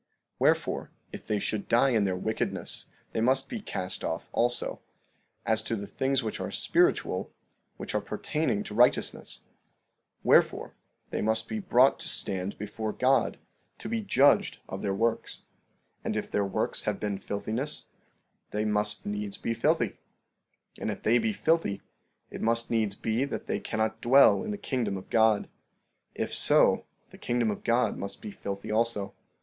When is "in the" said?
24.41-24.57